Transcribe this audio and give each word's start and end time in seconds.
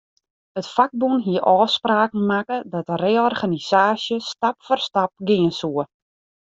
It 0.59 0.67
fakbûn 0.75 1.15
hie 1.25 1.41
ôfspraken 1.53 2.21
makke 2.29 2.57
dat 2.71 2.85
de 2.89 2.95
reorganisaasje 3.05 4.17
stap 4.31 4.55
foar 4.65 4.81
stap 4.87 5.11
gean 5.27 5.47
soe. 5.59 5.83